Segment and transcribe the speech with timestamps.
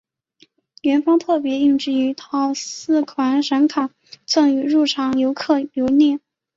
[0.81, 3.91] 园方特别印制一套四款闪卡
[4.25, 6.19] 赠予入场游客留念。